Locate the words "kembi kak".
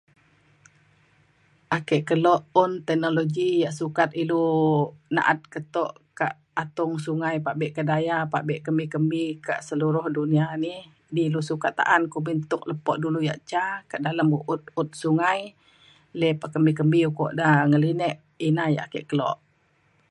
8.93-9.63